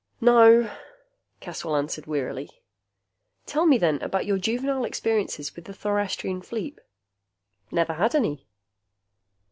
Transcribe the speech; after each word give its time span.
"No," 0.19 0.67
Caswell 1.41 1.75
answered 1.75 2.07
wearily. 2.07 2.49
"Tell 3.45 3.67
me, 3.67 3.77
then, 3.77 4.01
about 4.01 4.25
your 4.25 4.39
juvenile 4.39 4.83
experiences 4.83 5.55
with 5.55 5.65
the 5.65 5.73
thorastrian 5.75 6.41
fleep." 6.41 6.79
"Never 7.69 7.93
had 7.93 8.15
any." 8.15 8.47